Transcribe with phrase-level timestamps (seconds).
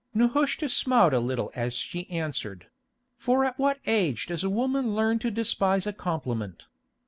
[0.15, 5.29] Nehushta smiled a little as she answered—for at what age does a woman learn to
[5.29, 6.65] despise a compliment?